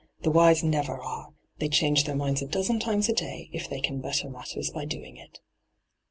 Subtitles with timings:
[0.23, 1.29] The wise never are—
[1.59, 4.83] they change their minds a dozen times a day, if they can better matters by
[4.85, 5.39] doing it.'